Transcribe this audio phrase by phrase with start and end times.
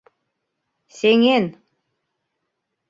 [0.97, 1.45] Сеҥен.